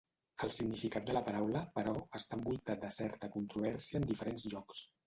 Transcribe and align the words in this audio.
El 0.45 0.51
significat 0.53 1.05
de 1.09 1.15
la 1.17 1.21
paraula, 1.27 1.61
però, 1.77 1.95
està 2.21 2.41
envoltat 2.41 2.85
de 2.87 2.93
certa 2.99 3.35
controvèrsia 3.39 4.03
en 4.05 4.13
diferents 4.15 4.53
llocs. 4.57 4.89